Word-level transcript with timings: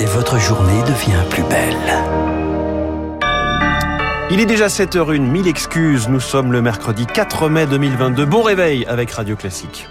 et 0.00 0.06
votre 0.06 0.38
journée 0.38 0.82
devient 0.82 1.22
plus 1.28 1.42
belle. 1.42 1.76
Il 4.30 4.40
est 4.40 4.46
déjà 4.46 4.68
7h01, 4.68 5.20
mille 5.20 5.46
excuses. 5.46 6.08
Nous 6.08 6.20
sommes 6.20 6.52
le 6.52 6.62
mercredi 6.62 7.06
4 7.06 7.48
mai 7.48 7.66
2022. 7.66 8.24
Bon 8.24 8.42
réveil 8.42 8.86
avec 8.86 9.10
Radio 9.10 9.36
Classique 9.36 9.88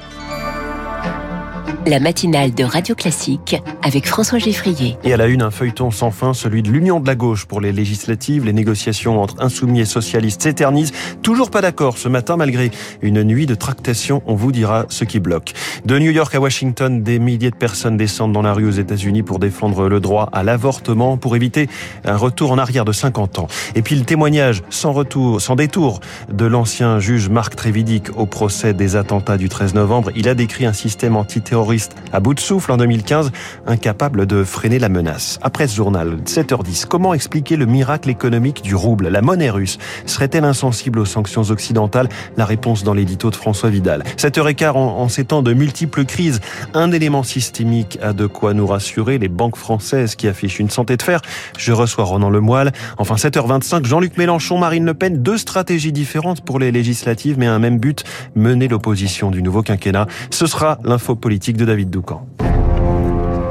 la 1.85 1.99
matinale 1.99 2.53
de 2.53 2.63
Radio 2.63 2.95
Classique 2.95 3.55
avec 3.83 4.07
François 4.07 4.37
Geffrier. 4.37 4.97
Et 5.03 5.13
à 5.13 5.17
la 5.17 5.27
une, 5.27 5.41
un 5.41 5.51
feuilleton 5.51 5.91
sans 5.91 6.11
fin, 6.11 6.33
celui 6.33 6.61
de 6.61 6.69
l'union 6.69 6.99
de 6.99 7.07
la 7.07 7.15
gauche 7.15 7.45
pour 7.45 7.61
les 7.61 7.71
législatives. 7.71 8.45
Les 8.45 8.53
négociations 8.53 9.21
entre 9.21 9.35
insoumis 9.39 9.81
et 9.81 9.85
socialistes 9.85 10.41
s'éternisent. 10.41 10.91
Toujours 11.21 11.49
pas 11.49 11.61
d'accord 11.61 11.97
ce 11.97 12.09
matin, 12.09 12.37
malgré 12.37 12.71
une 13.01 13.23
nuit 13.23 13.45
de 13.45 13.55
tractation. 13.55 14.21
On 14.25 14.35
vous 14.35 14.51
dira 14.51 14.85
ce 14.89 15.05
qui 15.05 15.19
bloque. 15.19 15.53
De 15.85 15.97
New 15.97 16.11
York 16.11 16.33
à 16.35 16.39
Washington, 16.39 17.01
des 17.01 17.19
milliers 17.19 17.51
de 17.51 17.55
personnes 17.55 17.97
descendent 17.97 18.33
dans 18.33 18.41
la 18.41 18.53
rue 18.53 18.67
aux 18.67 18.71
États-Unis 18.71 19.23
pour 19.23 19.39
défendre 19.39 19.87
le 19.87 19.99
droit 19.99 20.29
à 20.33 20.43
l'avortement, 20.43 21.17
pour 21.17 21.35
éviter 21.35 21.69
un 22.03 22.17
retour 22.17 22.51
en 22.51 22.57
arrière 22.57 22.85
de 22.85 22.91
50 22.91 23.39
ans. 23.39 23.47
Et 23.75 23.81
puis 23.81 23.95
le 23.95 24.03
témoignage 24.03 24.63
sans 24.69 24.91
retour, 24.91 25.41
sans 25.41 25.55
détour 25.55 26.01
de 26.31 26.45
l'ancien 26.45 26.99
juge 26.99 27.29
Marc 27.29 27.55
Trévidic 27.55 28.17
au 28.17 28.25
procès 28.25 28.73
des 28.73 28.95
attentats 28.95 29.37
du 29.37 29.49
13 29.49 29.75
novembre. 29.75 30.11
Il 30.15 30.27
a 30.27 30.35
décrit 30.35 30.65
un 30.65 30.73
système 30.73 31.15
antiterroriste 31.15 31.68
à 32.11 32.19
bout 32.19 32.33
de 32.33 32.39
souffle 32.39 32.71
en 32.71 32.77
2015, 32.77 33.31
incapable 33.67 34.25
de 34.25 34.43
freiner 34.43 34.79
la 34.79 34.89
menace. 34.89 35.39
Après 35.41 35.67
ce 35.67 35.75
journal, 35.75 36.17
7h10, 36.25 36.85
comment 36.85 37.13
expliquer 37.13 37.57
le 37.57 37.65
miracle 37.65 38.09
économique 38.09 38.61
du 38.61 38.75
rouble? 38.75 39.07
La 39.07 39.21
monnaie 39.21 39.49
russe 39.49 39.77
serait-elle 40.05 40.45
insensible 40.45 40.99
aux 40.99 41.05
sanctions 41.05 41.43
occidentales? 41.49 42.09
La 42.37 42.45
réponse 42.45 42.83
dans 42.83 42.93
l'édito 42.93 43.29
de 43.29 43.35
François 43.35 43.69
Vidal. 43.69 44.03
7h15 44.17 44.69
en, 44.71 44.75
en 44.75 45.09
ces 45.09 45.25
temps 45.25 45.41
de 45.41 45.53
multiples 45.53 46.05
crises, 46.05 46.39
un 46.73 46.91
élément 46.91 47.23
systémique 47.23 47.99
a 48.01 48.13
de 48.13 48.25
quoi 48.25 48.53
nous 48.53 48.67
rassurer, 48.67 49.17
les 49.17 49.29
banques 49.29 49.57
françaises 49.57 50.15
qui 50.15 50.27
affichent 50.27 50.59
une 50.59 50.69
santé 50.69 50.97
de 50.97 51.03
fer. 51.03 51.21
Je 51.57 51.71
reçois 51.71 52.05
Ronan 52.05 52.29
Lemoyle. 52.29 52.71
Enfin 52.97 53.15
7h25, 53.15 53.85
Jean-Luc 53.85 54.17
Mélenchon, 54.17 54.57
Marine 54.57 54.85
Le 54.85 54.93
Pen, 54.93 55.21
deux 55.21 55.37
stratégies 55.37 55.91
différentes 55.91 56.41
pour 56.41 56.59
les 56.59 56.71
législatives 56.71 57.37
mais 57.37 57.47
un 57.47 57.59
même 57.59 57.79
but, 57.79 58.03
mener 58.35 58.67
l'opposition 58.67 59.31
du 59.31 59.43
nouveau 59.43 59.61
quinquennat. 59.61 60.07
Ce 60.29 60.47
sera 60.47 60.79
l'info 60.83 61.15
politique 61.15 61.57
de 61.59 61.65
David 61.65 61.89
Doucan. 61.89 62.25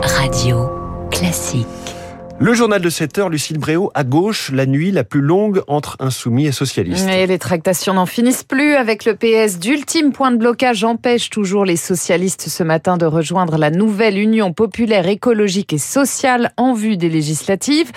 Radio 0.02 0.70
classique. 1.10 1.97
Le 2.40 2.54
journal 2.54 2.80
de 2.80 2.88
7 2.88 3.18
heures, 3.18 3.28
Lucille 3.30 3.58
Bréau, 3.58 3.90
à 3.94 4.04
gauche, 4.04 4.52
la 4.54 4.64
nuit 4.64 4.92
la 4.92 5.02
plus 5.02 5.20
longue 5.20 5.62
entre 5.66 5.96
insoumis 5.98 6.46
et 6.46 6.52
socialistes. 6.52 7.08
Et 7.08 7.26
les 7.26 7.38
tractations 7.40 7.94
n'en 7.94 8.06
finissent 8.06 8.44
plus 8.44 8.76
avec 8.76 9.04
le 9.04 9.16
PS. 9.16 9.58
D'ultimes 9.58 10.12
points 10.12 10.30
de 10.30 10.36
blocage 10.36 10.84
empêchent 10.84 11.30
toujours 11.30 11.64
les 11.64 11.74
socialistes 11.74 12.48
ce 12.48 12.62
matin 12.62 12.96
de 12.96 13.06
rejoindre 13.06 13.58
la 13.58 13.72
nouvelle 13.72 14.16
Union 14.16 14.52
populaire 14.52 15.08
écologique 15.08 15.72
et 15.72 15.78
sociale 15.78 16.52
en 16.56 16.74
vue 16.74 16.96
des 16.96 17.08
législatives. 17.08 17.90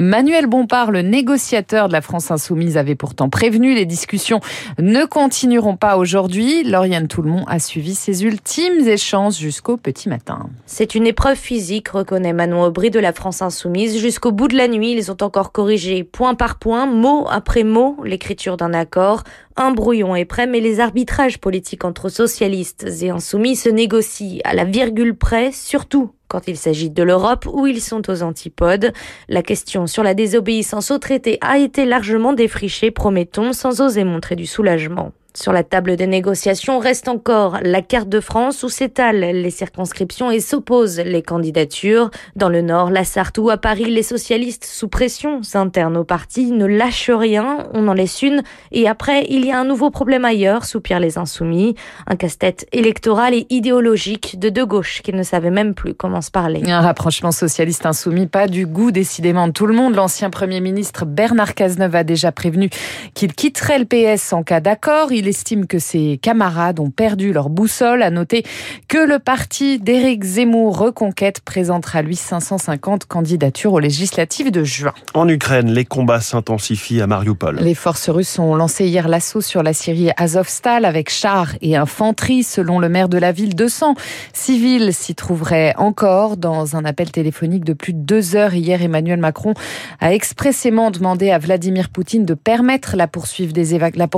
Manuel 0.00 0.46
Bompard, 0.46 0.92
le 0.92 1.02
négociateur 1.02 1.88
de 1.88 1.92
la 1.92 2.00
France 2.00 2.30
insoumise, 2.30 2.76
avait 2.76 2.94
pourtant 2.94 3.28
prévenu 3.28 3.74
les 3.74 3.84
discussions 3.84 4.38
ne 4.78 5.06
continueront 5.06 5.76
pas 5.76 5.96
aujourd'hui. 5.96 6.62
Lauriane 6.62 7.08
Toulmont 7.08 7.44
a 7.48 7.58
suivi 7.58 7.96
ces 7.96 8.22
ultimes 8.22 8.86
échanges 8.86 9.38
jusqu'au 9.38 9.76
petit 9.76 10.08
matin. 10.08 10.50
C'est 10.66 10.94
une 10.94 11.06
épreuve 11.08 11.36
physique, 11.36 11.88
reconnaît 11.88 12.32
Manon 12.32 12.62
Aubry 12.62 12.90
de 12.90 13.00
la 13.00 13.12
France 13.12 13.42
insoumise 13.42 13.87
jusqu'au 13.96 14.32
bout 14.32 14.48
de 14.48 14.56
la 14.56 14.68
nuit. 14.68 14.92
Ils 14.92 15.10
ont 15.10 15.16
encore 15.22 15.52
corrigé 15.52 16.04
point 16.04 16.34
par 16.34 16.58
point, 16.58 16.86
mot 16.86 17.26
après 17.30 17.64
mot, 17.64 17.96
l'écriture 18.04 18.56
d'un 18.56 18.74
accord. 18.74 19.22
Un 19.56 19.70
brouillon 19.70 20.14
est 20.14 20.24
prêt, 20.24 20.46
mais 20.46 20.60
les 20.60 20.80
arbitrages 20.80 21.38
politiques 21.38 21.84
entre 21.84 22.08
socialistes 22.08 22.86
et 23.02 23.10
insoumis 23.10 23.56
se 23.56 23.68
négocient 23.68 24.40
à 24.44 24.54
la 24.54 24.64
virgule 24.64 25.16
près, 25.16 25.52
surtout 25.52 26.10
quand 26.28 26.46
il 26.46 26.56
s'agit 26.56 26.90
de 26.90 27.02
l'Europe 27.02 27.46
où 27.50 27.66
ils 27.66 27.80
sont 27.80 28.08
aux 28.10 28.22
antipodes. 28.22 28.92
La 29.28 29.42
question 29.42 29.86
sur 29.86 30.02
la 30.02 30.14
désobéissance 30.14 30.90
au 30.90 30.98
traité 30.98 31.38
a 31.40 31.58
été 31.58 31.84
largement 31.84 32.34
défrichée, 32.34 32.90
promettons, 32.90 33.52
sans 33.52 33.80
oser 33.80 34.04
montrer 34.04 34.36
du 34.36 34.46
soulagement. 34.46 35.12
Sur 35.40 35.52
la 35.52 35.62
table 35.62 35.94
des 35.94 36.08
négociations 36.08 36.80
reste 36.80 37.06
encore 37.06 37.58
la 37.62 37.80
carte 37.80 38.08
de 38.08 38.18
France 38.18 38.64
où 38.64 38.68
s'étalent 38.68 39.20
les 39.20 39.50
circonscriptions 39.50 40.32
et 40.32 40.40
s'opposent 40.40 40.98
les 40.98 41.22
candidatures. 41.22 42.10
Dans 42.34 42.48
le 42.48 42.60
Nord, 42.60 42.90
la 42.90 43.04
Sarthe 43.04 43.38
ou 43.38 43.48
à 43.48 43.56
Paris, 43.56 43.84
les 43.84 44.02
socialistes 44.02 44.64
sous 44.64 44.88
pression 44.88 45.40
internes 45.54 45.96
au 45.96 46.02
parti 46.02 46.50
ne 46.50 46.66
lâchent 46.66 47.10
rien, 47.10 47.68
on 47.72 47.86
en 47.86 47.92
laisse 47.92 48.22
une 48.22 48.42
et 48.72 48.88
après 48.88 49.26
il 49.28 49.46
y 49.46 49.52
a 49.52 49.60
un 49.60 49.64
nouveau 49.64 49.90
problème 49.90 50.24
ailleurs, 50.24 50.64
soupirent 50.64 50.98
les 50.98 51.18
insoumis, 51.18 51.76
un 52.08 52.16
casse-tête 52.16 52.66
électoral 52.72 53.32
et 53.32 53.46
idéologique 53.48 54.40
de 54.40 54.48
deux 54.48 54.66
gauches 54.66 55.02
qui 55.02 55.12
ne 55.12 55.22
savaient 55.22 55.52
même 55.52 55.74
plus 55.74 55.94
comment 55.94 56.20
se 56.20 56.32
parler. 56.32 56.62
Un 56.66 56.80
rapprochement 56.80 57.30
socialiste 57.30 57.86
insoumis, 57.86 58.26
pas 58.26 58.48
du 58.48 58.66
goût 58.66 58.90
décidément 58.90 59.46
de 59.46 59.52
tout 59.52 59.66
le 59.66 59.74
monde. 59.74 59.94
L'ancien 59.94 60.30
Premier 60.30 60.60
ministre 60.60 61.04
Bernard 61.04 61.54
Cazeneuve 61.54 61.94
a 61.94 62.02
déjà 62.02 62.32
prévenu 62.32 62.70
qu'il 63.14 63.32
quitterait 63.34 63.78
le 63.78 63.84
PS 63.84 64.32
en 64.32 64.42
cas 64.42 64.58
d'accord. 64.58 65.12
Estime 65.28 65.66
que 65.66 65.78
ses 65.78 66.18
camarades 66.20 66.80
ont 66.80 66.90
perdu 66.90 67.32
leur 67.32 67.50
boussole. 67.50 68.02
À 68.02 68.10
noter 68.10 68.44
que 68.88 68.98
le 68.98 69.18
parti 69.18 69.78
d'Éric 69.78 70.24
Zemmour 70.24 70.78
Reconquête 70.78 71.40
présentera 71.40 72.02
lui 72.02 72.16
550 72.16 73.06
candidatures 73.06 73.72
aux 73.72 73.78
législatives 73.78 74.50
de 74.50 74.64
juin. 74.64 74.92
En 75.14 75.28
Ukraine, 75.28 75.70
les 75.70 75.84
combats 75.84 76.20
s'intensifient 76.20 77.00
à 77.00 77.06
Mariupol. 77.06 77.56
Les 77.60 77.74
forces 77.74 78.08
russes 78.08 78.38
ont 78.38 78.54
lancé 78.54 78.86
hier 78.86 79.08
l'assaut 79.08 79.40
sur 79.40 79.62
la 79.62 79.72
Syrie 79.72 80.10
Azovstal 80.16 80.84
avec 80.84 81.10
chars 81.10 81.52
et 81.60 81.76
infanterie. 81.76 82.42
Selon 82.42 82.78
le 82.78 82.88
maire 82.88 83.08
de 83.08 83.18
la 83.18 83.32
ville, 83.32 83.54
200 83.54 83.94
civils 84.32 84.92
s'y 84.92 85.14
trouveraient 85.14 85.74
encore. 85.76 86.36
Dans 86.36 86.76
un 86.76 86.84
appel 86.84 87.10
téléphonique 87.10 87.64
de 87.64 87.72
plus 87.72 87.92
de 87.92 88.00
deux 88.00 88.36
heures 88.36 88.54
hier, 88.54 88.82
Emmanuel 88.82 89.18
Macron 89.18 89.54
a 90.00 90.12
expressément 90.14 90.90
demandé 90.90 91.30
à 91.30 91.38
Vladimir 91.38 91.88
Poutine 91.90 92.24
de 92.24 92.34
permettre 92.34 92.96
la 92.96 93.06
poursuite 93.06 93.52
des, 93.52 93.78
la 93.94 94.08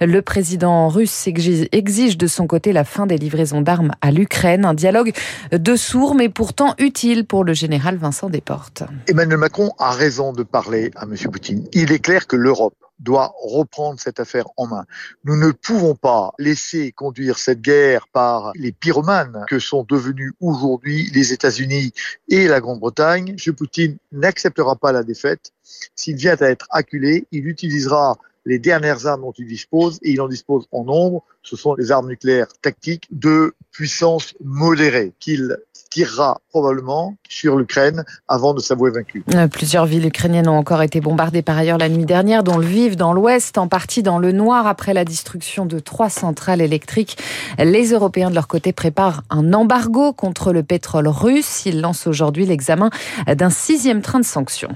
le 0.00 0.20
président 0.20 0.88
russe 0.88 1.28
exige 1.72 2.18
de 2.18 2.26
son 2.26 2.46
côté 2.46 2.72
la 2.72 2.84
fin 2.84 3.06
des 3.06 3.18
livraisons 3.18 3.60
d'armes 3.60 3.92
à 4.00 4.10
l'Ukraine. 4.10 4.64
Un 4.64 4.74
dialogue 4.74 5.12
de 5.52 5.76
sourds, 5.76 6.14
mais 6.14 6.28
pourtant 6.28 6.74
utile 6.78 7.24
pour 7.24 7.44
le 7.44 7.54
général 7.54 7.96
Vincent 7.96 8.30
Desportes. 8.30 8.82
Emmanuel 9.08 9.38
Macron 9.38 9.72
a 9.78 9.92
raison 9.92 10.32
de 10.32 10.42
parler 10.42 10.90
à 10.96 11.04
M. 11.04 11.14
Poutine. 11.30 11.66
Il 11.72 11.92
est 11.92 11.98
clair 11.98 12.26
que 12.26 12.36
l'Europe 12.36 12.74
doit 13.00 13.34
reprendre 13.42 13.98
cette 13.98 14.20
affaire 14.20 14.46
en 14.56 14.66
main. 14.66 14.84
Nous 15.24 15.36
ne 15.36 15.52
pouvons 15.52 15.94
pas 15.94 16.32
laisser 16.38 16.92
conduire 16.92 17.38
cette 17.38 17.60
guerre 17.60 18.06
par 18.12 18.52
les 18.54 18.72
pyromanes 18.72 19.44
que 19.48 19.58
sont 19.58 19.84
devenus 19.88 20.32
aujourd'hui 20.40 21.10
les 21.14 21.32
États-Unis 21.32 21.92
et 22.28 22.46
la 22.46 22.60
Grande-Bretagne. 22.60 23.36
M. 23.46 23.54
Poutine 23.54 23.96
n'acceptera 24.12 24.76
pas 24.76 24.92
la 24.92 25.02
défaite. 25.02 25.52
S'il 25.94 26.16
vient 26.16 26.36
à 26.40 26.46
être 26.46 26.66
acculé, 26.70 27.26
il 27.32 27.48
utilisera 27.48 28.18
les 28.46 28.58
dernières 28.58 29.06
armes 29.06 29.22
dont 29.22 29.34
il 29.36 29.46
dispose, 29.46 29.98
et 30.02 30.12
il 30.12 30.20
en 30.20 30.28
dispose 30.28 30.66
en 30.72 30.84
nombre, 30.84 31.22
ce 31.42 31.56
sont 31.56 31.74
les 31.74 31.90
armes 31.90 32.08
nucléaires 32.08 32.48
tactiques 32.62 33.08
de 33.10 33.54
puissance 33.70 34.34
modérée 34.42 35.12
qu'il 35.20 35.56
tirera 35.90 36.40
probablement 36.50 37.16
sur 37.28 37.56
l'Ukraine 37.56 38.04
avant 38.28 38.54
de 38.54 38.60
s'avouer 38.60 38.90
vaincu. 38.90 39.24
Euh, 39.34 39.48
plusieurs 39.48 39.86
villes 39.86 40.06
ukrainiennes 40.06 40.48
ont 40.48 40.56
encore 40.56 40.82
été 40.82 41.00
bombardées 41.00 41.42
par 41.42 41.58
ailleurs 41.58 41.78
la 41.78 41.88
nuit 41.88 42.04
dernière, 42.04 42.44
dont 42.44 42.58
Lviv 42.58 42.94
dans 42.94 43.12
l'ouest, 43.12 43.58
en 43.58 43.66
partie 43.66 44.02
dans 44.02 44.18
le 44.18 44.30
noir 44.30 44.68
après 44.68 44.94
la 44.94 45.04
destruction 45.04 45.66
de 45.66 45.80
trois 45.80 46.08
centrales 46.08 46.60
électriques. 46.60 47.18
Les 47.58 47.90
Européens 47.90 48.30
de 48.30 48.36
leur 48.36 48.46
côté 48.46 48.72
préparent 48.72 49.22
un 49.30 49.52
embargo 49.52 50.12
contre 50.12 50.52
le 50.52 50.62
pétrole 50.62 51.08
russe. 51.08 51.66
Ils 51.66 51.80
lancent 51.80 52.06
aujourd'hui 52.06 52.46
l'examen 52.46 52.90
d'un 53.26 53.50
sixième 53.50 54.00
train 54.00 54.20
de 54.20 54.24
sanctions. 54.24 54.70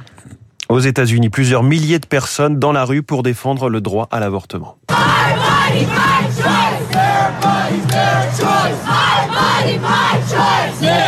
Aux 0.69 0.81
États-Unis, 0.81 1.29
plusieurs 1.29 1.63
milliers 1.63 1.99
de 1.99 2.07
personnes 2.07 2.59
dans 2.59 2.73
la 2.73 2.85
rue 2.85 3.03
pour 3.03 3.23
défendre 3.23 3.69
le 3.69 3.81
droit 3.81 4.09
à 4.11 4.21
l'avortement. 4.21 4.79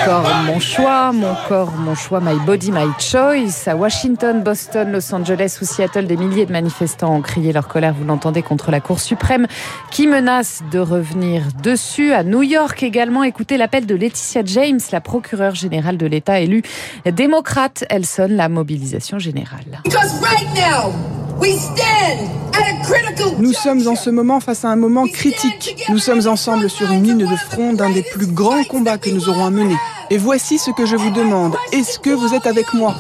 Corps, 0.07 0.43
mon 0.45 0.61
choix, 0.61 1.13
mon 1.13 1.35
corps, 1.49 1.73
mon 1.73 1.97
choix, 1.97 2.21
my 2.21 2.39
body, 2.47 2.71
my 2.71 2.87
choice. 3.01 3.67
À 3.67 3.75
Washington, 3.75 4.41
Boston, 4.41 4.93
Los 4.93 5.13
Angeles 5.13 5.59
ou 5.61 5.65
Seattle, 5.65 6.07
des 6.07 6.17
milliers 6.17 6.47
de 6.47 6.53
manifestants 6.53 7.13
ont 7.13 7.23
crié 7.23 7.53
leur 7.53 7.67
colère, 7.67 7.93
vous 7.93 8.05
l'entendez, 8.05 8.43
contre 8.43 8.71
la 8.71 8.81
Cour 8.81 9.01
suprême 9.01 9.49
qui 9.91 10.07
menace 10.07 10.63
de 10.71 10.79
revenir 10.79 11.43
dessus. 11.61 12.13
À 12.13 12.23
New 12.23 12.43
York 12.43 12.85
également, 12.85 13.25
écoutez 13.25 13.57
l'appel 13.57 13.85
de 13.85 13.97
Laetitia 13.97 14.43
James, 14.45 14.81
la 14.93 15.01
procureure 15.01 15.57
générale 15.57 15.97
de 15.97 16.07
l'État 16.07 16.39
élue 16.39 16.63
démocrate. 17.05 17.85
Elle 17.91 18.07
sonne 18.07 18.37
la 18.37 18.49
mobilisation 18.49 19.19
générale. 19.19 19.83
Nous 23.39 23.53
sommes 23.53 23.87
en 23.87 23.97
ce 23.97 24.11
moment 24.11 24.41
face 24.41 24.65
à 24.65 24.69
un 24.69 24.77
moment 24.77 25.07
critique. 25.07 25.85
Nous 25.89 25.99
sommes 25.99 26.27
ensemble 26.27 26.71
sur 26.71 26.91
une 26.91 27.03
ligne 27.03 27.27
de 27.27 27.37
front 27.37 27.73
d'un 27.73 27.91
des 27.91 28.03
plus 28.03 28.27
grands 28.27 28.65
combats 28.65 28.99
que 28.99 29.11
nous 29.11 29.29
aurons 29.29 29.47
à 29.47 29.51
mener. 29.51 29.77
Et 30.11 30.19
voici 30.19 30.59
ce 30.59 30.71
que 30.71 30.87
je 30.87 30.97
vous 30.97 31.11
demande. 31.11 31.55
Est-ce 31.73 31.99
que 31.99 32.11
vous 32.11 32.35
êtes 32.35 32.47
avec 32.47 32.73
moi? 32.73 32.95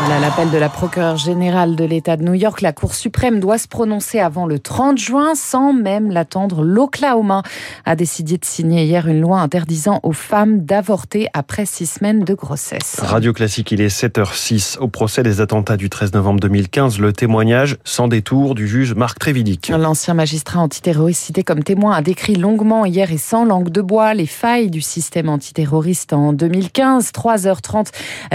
À 0.00 0.20
l'appel 0.20 0.50
de 0.50 0.58
la 0.58 0.68
procureure 0.68 1.16
générale 1.16 1.76
de 1.76 1.84
l'État 1.84 2.16
de 2.16 2.22
New 2.22 2.34
York, 2.34 2.60
la 2.60 2.72
Cour 2.72 2.94
suprême 2.94 3.40
doit 3.40 3.58
se 3.58 3.68
prononcer 3.68 4.18
avant 4.20 4.46
le 4.46 4.58
30 4.58 4.96
juin 4.96 5.34
sans 5.34 5.72
même 5.72 6.10
l'attendre. 6.10 6.62
L'Oklahoma 6.62 7.42
a 7.84 7.94
décidé 7.94 8.38
de 8.38 8.44
signer 8.44 8.84
hier 8.84 9.06
une 9.06 9.20
loi 9.20 9.38
interdisant 9.40 10.00
aux 10.02 10.12
femmes 10.12 10.64
d'avorter 10.64 11.28
après 11.34 11.66
six 11.66 11.86
semaines 11.86 12.24
de 12.24 12.34
grossesse. 12.34 12.96
Radio 13.00 13.32
Classique, 13.32 13.70
il 13.70 13.80
est 13.80 13.94
7h06. 13.94 14.78
Au 14.78 14.88
procès 14.88 15.22
des 15.22 15.40
attentats 15.40 15.76
du 15.76 15.90
13 15.90 16.14
novembre 16.14 16.40
2015, 16.40 16.98
le 16.98 17.12
témoignage 17.12 17.76
sans 17.84 18.08
détour 18.08 18.54
du 18.54 18.66
juge 18.66 18.94
Marc 18.94 19.18
Trévidic. 19.18 19.68
L'ancien 19.68 20.14
magistrat 20.14 20.60
antiterroriste 20.60 21.24
cité 21.26 21.42
comme 21.42 21.62
témoin 21.62 21.94
a 21.94 22.02
décrit 22.02 22.34
longuement 22.34 22.86
hier 22.86 23.12
et 23.12 23.18
sans 23.18 23.44
langue 23.44 23.70
de 23.70 23.82
bois 23.82 24.14
les 24.14 24.26
failles 24.26 24.70
du 24.70 24.80
système 24.80 25.28
antiterroriste 25.28 26.12
en 26.12 26.32
2015. 26.32 27.10
3h30 27.12 27.88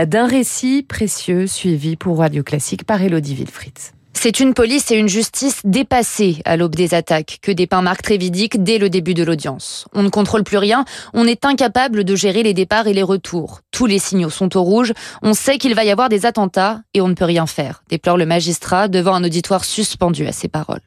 d'un 0.06 0.27
récit 0.27 0.86
précieux 0.88 1.48
suivi 1.54 1.96
pour 1.96 2.18
Radio 2.18 2.44
Classique 2.44 2.84
par 2.84 3.02
Elodie 3.02 3.36
Wilfried. 3.36 3.78
C'est 4.24 4.40
une 4.40 4.54
police 4.54 4.90
et 4.90 4.96
une 4.96 5.10
justice 5.10 5.60
dépassées 5.66 6.38
à 6.46 6.56
l'aube 6.56 6.75
des 6.75 6.94
attaques 6.94 7.40
que 7.42 7.52
dépeint 7.52 7.81
Marc 7.81 8.04
Trévidic 8.04 8.64
dès 8.64 8.78
le 8.78 8.90
début 8.90 9.14
de 9.14 9.22
l'audience. 9.22 9.86
On 9.92 10.02
ne 10.02 10.08
contrôle 10.08 10.46
plus 10.46 10.56
rien, 10.56 10.86
on 11.14 11.28
est 11.28 11.44
incapable 11.44 12.06
de 12.06 12.16
gérer 12.16 12.42
les 12.42 12.54
départs 12.54 12.88
et 12.88 12.94
les 12.94 13.04
retours. 13.04 13.60
Tous 13.72 13.86
les 13.86 14.00
signaux 14.00 14.30
sont 14.30 14.56
au 14.56 14.64
rouge, 14.64 14.94
on 15.24 15.34
sait 15.34 15.58
qu'il 15.58 15.75
va 15.75 15.84
y 15.84 15.92
avoir 15.92 16.08
des 16.08 16.25
attentats 16.25 16.80
et 16.94 17.02
on 17.02 17.10
ne 17.10 17.16
peut 17.16 17.25
rien 17.25 17.46
faire, 17.48 17.84
déplore 17.90 18.16
le 18.16 18.25
magistrat 18.25 18.88
devant 18.88 19.14
un 19.14 19.25
auditoire 19.25 19.66
suspendu 19.66 20.26
à 20.26 20.31
ses 20.31 20.48
paroles. 20.48 20.80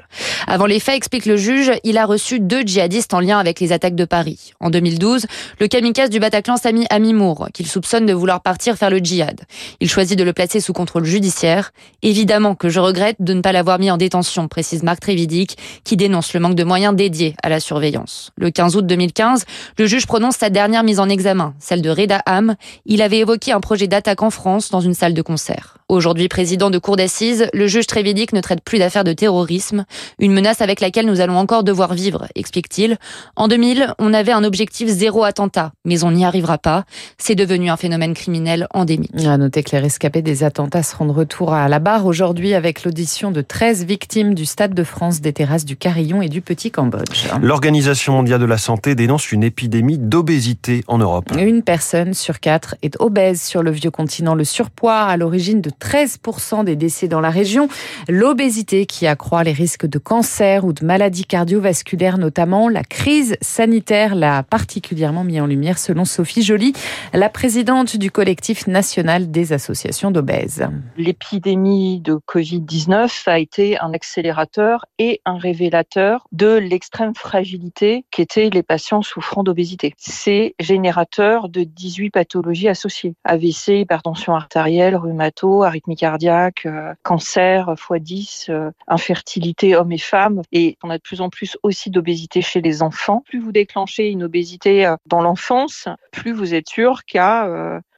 Avant 0.47 0.65
les 0.65 0.81
faits, 0.81 0.97
explique 0.97 1.27
le 1.27 1.37
juge, 1.37 1.73
il 1.85 1.99
a 1.99 2.06
reçu 2.06 2.41
deux 2.41 2.62
djihadistes 2.62 3.12
en 3.12 3.21
lien 3.21 3.39
avec 3.39 3.61
les 3.61 3.71
attaques 3.71 3.97
de 3.97 4.06
Paris. 4.06 4.55
En 4.61 4.71
2012, 4.71 5.27
le 5.61 5.69
kamikaze 5.69 6.09
du 6.09 6.21
Bataclan 6.21 6.56
Sami 6.56 6.87
Amimour, 6.89 7.49
qu'il 7.53 7.67
soupçonne 7.67 8.06
de 8.06 8.15
vouloir 8.15 8.41
partir 8.41 8.77
faire 8.77 8.89
le 8.89 8.97
djihad. 8.97 9.43
Il 9.81 9.91
choisit 9.91 10.19
de 10.19 10.25
le 10.25 10.32
placer 10.32 10.61
sous 10.61 10.73
contrôle 10.73 11.05
judiciaire. 11.05 11.73
Évidemment 12.00 12.55
que 12.55 12.71
je 12.71 12.81
regrette 12.81 13.25
de 13.26 13.34
ne 13.34 13.43
pas 13.43 13.52
l'avoir 13.52 13.78
mis 13.78 13.90
en 13.90 13.99
détention, 13.99 14.49
précise 14.49 14.82
Marc 14.82 15.00
Trévidic, 15.00 15.58
qui 15.84 15.96
dénonce 15.96 16.32
le 16.32 16.40
manque 16.40 16.55
de 16.55 16.64
moyens 16.64 16.96
dédiés 16.96 17.37
à 17.43 17.50
la 17.50 17.61
surveillance. 17.61 18.32
Le 18.37 18.50
15 18.50 18.76
août 18.76 18.87
2015, 18.87 19.44
le 19.78 19.87
juge 19.87 20.06
prononce 20.06 20.37
sa 20.37 20.49
dernière 20.49 20.82
mise 20.82 21.00
en 21.00 21.08
examen, 21.11 21.55
celle 21.58 21.82
de 21.82 21.90
Reda 21.90 22.23
Ham. 22.25 22.55
Il 22.87 23.02
avait 23.02 23.19
évoqué 23.19 23.52
un 23.52 23.61
projet 23.61 23.88
d'attaque 23.88 24.23
en 24.23 24.31
France 24.31 24.70
dans 24.70 24.81
une 24.81 24.94
salle 24.94 25.12
de 25.12 25.23
concert. 25.23 25.76
Aujourd'hui 25.88 26.27
président 26.27 26.69
de 26.69 26.79
cour 26.79 26.97
d'assises, 26.97 27.47
le 27.53 27.69
juge 27.69 27.87
Trévidic 27.87 28.33
ne 28.33 28.41
traite 28.41 28.61
plus 28.61 28.81
d'affaires 28.81 29.05
de 29.05 29.12
terrorisme, 29.12 29.85
une 30.19 30.33
menace 30.33 30.61
avec 30.61 30.81
laquelle 30.81 31.06
nous 31.06 31.21
allons 31.21 31.38
encore 31.38 31.62
devoir 31.62 31.94
vivre, 31.94 32.27
explique-t-il. 32.35 32.97
En 33.37 33.47
2000, 33.47 33.94
on 34.00 34.12
avait 34.12 34.33
un 34.33 34.43
objectif 34.43 34.88
zéro 34.88 35.23
attentat, 35.23 35.71
mais 35.85 36.03
on 36.03 36.11
n'y 36.11 36.25
arrivera 36.25 36.59
pas. 36.59 36.83
C'est 37.19 37.37
devenu 37.37 37.71
un 37.71 37.77
phénomène 37.77 38.15
criminel 38.15 38.67
endémique. 38.75 39.12
À 39.25 39.38
noter 39.38 39.62
que 39.62 39.71
les 39.71 39.79
rescapés 39.79 40.23
des 40.23 40.43
attentats 40.43 40.83
seront 40.83 41.06
de 41.06 41.12
retour 41.12 41.55
à 41.55 41.69
la 41.69 41.79
barre 41.79 42.05
aujourd'hui 42.05 42.55
avec 42.55 42.82
l'audition 42.82 43.31
de 43.31 43.41
13 43.41 43.85
victimes 43.85 44.35
du 44.35 44.44
Stade 44.44 44.75
de 44.75 44.82
France, 44.82 45.21
des 45.21 45.32
terrasses 45.32 45.65
du 45.65 45.77
Carillon 45.77 46.21
et 46.21 46.29
du 46.29 46.41
Petit 46.41 46.73
Cambodge. 46.73 47.29
L'Organisation 47.41 48.15
mondiale 48.15 48.41
de 48.41 48.44
la 48.44 48.59
santé 48.59 48.97
dénonce 48.97 49.31
une 49.31 49.44
épidémie 49.44 49.99
d'obésité 49.99 50.82
en 50.89 50.99
Europe. 50.99 51.31
Une 51.39 51.62
personne 51.62 52.12
sur 52.12 52.41
quatre 52.41 52.75
est 52.82 53.00
obèse 53.00 53.41
sur 53.41 53.62
le 53.62 53.71
vieux 53.71 53.93
continent. 53.93 54.35
Le 54.35 54.43
surpoids 54.43 55.03
à 55.03 55.17
l'origine 55.17 55.61
de 55.61 55.71
13% 55.81 56.64
des 56.64 56.76
décès 56.76 57.08
dans 57.08 57.20
la 57.20 57.31
région. 57.31 57.69
L'obésité 58.08 58.87
qui 58.87 59.06
accroît 59.06 59.44
les 59.44 59.52
risques 59.52 59.87
de 59.87 59.99
cancer 59.99 60.64
ou 60.64 60.73
de 60.73 60.84
maladies 60.84 61.25
cardiovasculaires 61.25 62.19
notamment. 62.19 62.69
La 62.69 62.84
crise 62.84 63.37
sanitaire 63.40 64.14
l'a 64.14 64.43
particulièrement 64.43 65.25
mis 65.25 65.40
en 65.40 65.46
lumière 65.46 65.78
selon 65.78 66.05
Sophie 66.05 66.43
Joly, 66.43 66.73
la 67.12 67.28
présidente 67.28 67.96
du 67.96 68.11
collectif 68.11 68.67
national 68.67 69.31
des 69.31 69.52
associations 69.52 70.11
d'obèses. 70.11 70.67
L'épidémie 70.96 72.00
de 72.00 72.19
Covid-19 72.26 73.29
a 73.29 73.38
été 73.38 73.79
un 73.79 73.93
accélérateur 73.93 74.87
et 74.99 75.20
un 75.25 75.38
révélateur 75.38 76.26
de 76.32 76.55
l'extrême 76.55 77.14
fragilité 77.14 78.05
qu'étaient 78.11 78.50
les 78.50 78.62
patients 78.62 79.02
souffrant 79.02 79.43
d'obésité. 79.43 79.94
C'est 79.96 80.55
générateur 80.58 81.49
de 81.49 81.62
18 81.64 82.11
pathologies 82.11 82.69
associées. 82.69 83.14
AVC, 83.25 83.81
hypertension 83.81 84.34
artérielle, 84.34 84.96
rhumato, 84.96 85.62
arythmie 85.67 85.97
cardiaque, 85.97 86.67
euh, 86.67 86.95
cancer 87.03 87.75
x10, 87.75 88.51
euh, 88.51 88.71
infertilité 88.89 89.77
hommes 89.77 89.93
et 89.93 89.99
femmes. 89.99 90.43
Et 90.53 90.79
on 90.83 90.91
a 90.91 90.99
de 90.99 91.03
plus 91.03 91.21
en 91.21 91.29
plus 91.29 91.57
aussi 91.63 91.91
d'obésité 91.91 92.43
chez 92.43 92.61
les 92.61 92.83
enfants. 92.83 93.23
Plus 93.27 93.41
vous 93.41 93.53
déclenchez 93.53 94.09
une 94.09 94.23
obésité 94.23 94.87
euh, 94.87 94.97
dans 95.07 95.21
l'enfance, 95.21 95.89
plus 96.13 96.33
vous 96.33 96.55
êtes 96.55 96.69
sûr 96.69 97.05
qu'à 97.05 97.47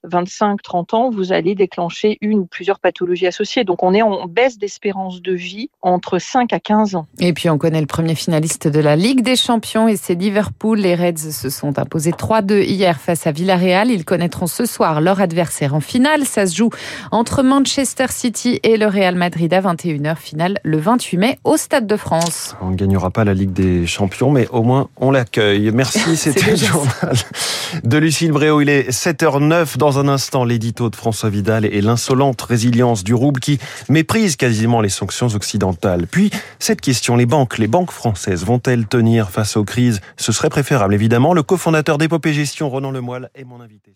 25-30 0.04 0.94
ans, 0.94 1.10
vous 1.10 1.32
allez 1.32 1.54
déclencher 1.54 2.18
une 2.20 2.40
ou 2.40 2.44
plusieurs 2.46 2.78
pathologies 2.78 3.26
associées. 3.26 3.64
Donc 3.64 3.82
on 3.82 3.94
est 3.94 4.02
en 4.02 4.26
baisse 4.26 4.58
d'espérance 4.58 5.22
de 5.22 5.32
vie 5.32 5.70
entre 5.82 6.18
5 6.18 6.52
à 6.52 6.60
15 6.60 6.94
ans. 6.94 7.06
Et 7.18 7.32
puis 7.32 7.50
on 7.50 7.58
connaît 7.58 7.80
le 7.80 7.86
premier 7.86 8.14
finaliste 8.14 8.68
de 8.68 8.80
la 8.80 8.96
Ligue 8.96 9.22
des 9.22 9.36
Champions 9.36 9.88
et 9.88 9.96
c'est 9.96 10.14
Liverpool. 10.14 10.78
Les 10.78 10.94
Reds 10.94 11.30
se 11.32 11.50
sont 11.50 11.78
imposés 11.78 12.12
3-2 12.12 12.62
hier 12.62 13.00
face 13.00 13.26
à 13.26 13.32
Villarreal. 13.32 13.90
Ils 13.90 14.04
connaîtront 14.04 14.46
ce 14.46 14.66
soir 14.66 15.00
leur 15.00 15.20
adversaire 15.20 15.74
en 15.74 15.80
finale. 15.80 16.24
Ça 16.24 16.46
se 16.46 16.56
joue 16.56 16.70
entre 17.10 17.42
Manchester 17.42 18.06
City 18.10 18.60
et 18.62 18.76
le 18.76 18.86
Real 18.86 19.14
Madrid 19.14 19.52
à 19.52 19.60
21h. 19.60 20.16
Finale 20.16 20.58
le 20.64 20.78
28 20.78 21.16
mai 21.16 21.38
au 21.44 21.56
Stade 21.56 21.86
de 21.86 21.96
France. 21.96 22.56
On 22.60 22.70
ne 22.70 22.76
gagnera 22.76 23.10
pas 23.10 23.24
la 23.24 23.34
Ligue 23.34 23.52
des 23.52 23.86
Champions, 23.86 24.30
mais 24.30 24.48
au 24.48 24.62
moins 24.62 24.88
on 24.96 25.10
l'accueille. 25.10 25.70
Merci, 25.72 26.16
c'était 26.16 26.52
le 26.52 26.56
journal 26.56 27.14
de 27.84 27.98
Lucille 27.98 28.32
Bréau. 28.32 28.60
Il 28.60 28.68
est 28.68 28.90
7h09 28.90 29.76
dans 29.76 29.88
dans 29.88 29.99
un 29.99 30.08
instant 30.08 30.44
l'édito 30.44 30.90
de 30.90 30.96
François 30.96 31.31
Vidal 31.31 31.64
et 31.64 31.81
l'insolente 31.81 32.43
résilience 32.43 33.05
du 33.05 33.14
rouble 33.14 33.40
qui 33.40 33.58
méprise 33.88 34.37
quasiment 34.37 34.82
les 34.82 34.90
sanctions 34.90 35.29
occidentales. 35.29 36.06
Puis, 36.06 36.31
cette 36.58 36.82
question, 36.82 37.17
les 37.17 37.25
banques, 37.25 37.56
les 37.56 37.69
banques 37.69 37.90
françaises 37.90 38.44
vont-elles 38.44 38.87
tenir 38.87 39.31
face 39.31 39.56
aux 39.56 39.64
crises? 39.64 40.02
Ce 40.19 40.31
serait 40.31 40.50
préférable, 40.50 40.93
évidemment. 40.93 41.32
Le 41.32 41.43
cofondateur 41.43 41.96
d'Épopée 41.96 42.35
Gestion, 42.35 42.69
Ronan 42.69 42.90
Lemoyle, 42.90 43.31
est 43.35 43.44
mon 43.44 43.62
invité. 43.62 43.94